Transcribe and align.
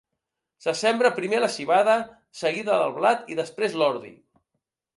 Se 0.65 0.71
sembra 0.79 1.11
primer 1.17 1.41
la 1.43 1.49
civada, 1.57 1.97
seguida 2.41 2.81
del 2.81 2.97
blat 2.99 3.31
i 3.35 3.41
després 3.41 3.77
l'ordi. 3.83 4.15